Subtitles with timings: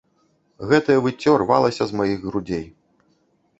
[0.71, 2.67] Гэтае выццё рвалася з маіх грудзей.